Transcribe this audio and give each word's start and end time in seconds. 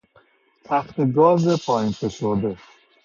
تختهگاز 0.63 1.47
پایین 1.65 1.91
فشرده 1.91 2.57